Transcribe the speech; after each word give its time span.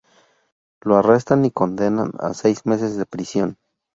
Lo 0.81 0.97
arrestan 0.97 1.45
y 1.45 1.51
condenan 1.51 2.13
a 2.17 2.33
seis 2.33 2.65
meses 2.65 2.97
de 2.97 3.05
prisión. 3.05 3.59